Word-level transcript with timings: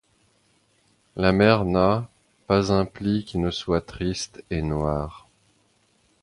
La 1.15 1.31
mer 1.31 1.63
n'a, 1.63 2.09
pas 2.47 2.73
un 2.73 2.85
pli 2.85 3.23
qui 3.23 3.37
ne 3.37 3.51
soit 3.51 3.81
triste 3.85 4.43
et 4.49 4.63
noir; 4.63 5.27